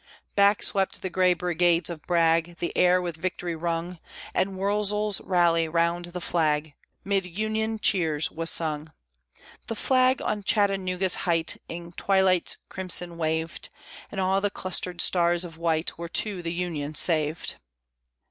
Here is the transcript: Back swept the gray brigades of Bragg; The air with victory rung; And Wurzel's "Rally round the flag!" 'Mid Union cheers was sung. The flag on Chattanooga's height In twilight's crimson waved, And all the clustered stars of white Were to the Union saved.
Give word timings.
Back 0.35 0.63
swept 0.63 1.03
the 1.03 1.11
gray 1.11 1.35
brigades 1.35 1.87
of 1.87 2.01
Bragg; 2.07 2.57
The 2.57 2.75
air 2.75 2.99
with 2.99 3.17
victory 3.17 3.55
rung; 3.55 3.99
And 4.33 4.57
Wurzel's 4.57 5.21
"Rally 5.21 5.67
round 5.67 6.05
the 6.05 6.19
flag!" 6.19 6.73
'Mid 7.05 7.37
Union 7.37 7.77
cheers 7.77 8.31
was 8.31 8.49
sung. 8.49 8.93
The 9.67 9.75
flag 9.75 10.19
on 10.19 10.41
Chattanooga's 10.41 11.13
height 11.29 11.61
In 11.69 11.91
twilight's 11.91 12.57
crimson 12.67 13.15
waved, 13.15 13.69
And 14.11 14.19
all 14.19 14.41
the 14.41 14.49
clustered 14.49 15.01
stars 15.01 15.45
of 15.45 15.59
white 15.59 15.95
Were 15.99 16.09
to 16.09 16.41
the 16.41 16.51
Union 16.51 16.95
saved. 16.95 17.57